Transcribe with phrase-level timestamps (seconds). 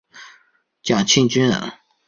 [0.81, 1.73] 蒋庆均人。